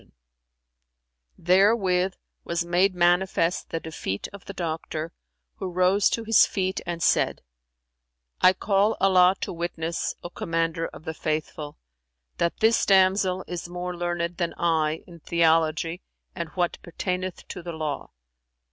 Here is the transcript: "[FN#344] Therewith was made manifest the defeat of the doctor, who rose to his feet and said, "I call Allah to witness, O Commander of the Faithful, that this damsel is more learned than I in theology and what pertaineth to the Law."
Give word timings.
"[FN#344] 0.01 0.15
Therewith 1.45 2.13
was 2.43 2.65
made 2.65 2.95
manifest 2.95 3.69
the 3.69 3.79
defeat 3.79 4.27
of 4.33 4.45
the 4.45 4.53
doctor, 4.53 5.11
who 5.57 5.67
rose 5.69 6.09
to 6.09 6.23
his 6.23 6.47
feet 6.47 6.81
and 6.87 7.03
said, 7.03 7.43
"I 8.41 8.53
call 8.53 8.97
Allah 8.99 9.35
to 9.41 9.53
witness, 9.53 10.15
O 10.23 10.31
Commander 10.31 10.87
of 10.87 11.03
the 11.03 11.13
Faithful, 11.13 11.77
that 12.37 12.61
this 12.61 12.83
damsel 12.83 13.45
is 13.47 13.69
more 13.69 13.95
learned 13.95 14.37
than 14.37 14.55
I 14.57 15.03
in 15.05 15.19
theology 15.19 16.01
and 16.35 16.49
what 16.55 16.81
pertaineth 16.81 17.47
to 17.49 17.61
the 17.61 17.73
Law." 17.73 18.09